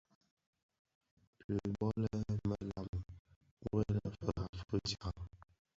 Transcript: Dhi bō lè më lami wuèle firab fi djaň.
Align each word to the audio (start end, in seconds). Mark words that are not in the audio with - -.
Dhi 1.45 1.59
bō 1.75 1.89
lè 2.05 2.11
më 2.31 2.57
lami 2.71 2.99
wuèle 3.69 4.01
firab 4.19 4.57
fi 4.67 4.77
djaň. 4.87 5.15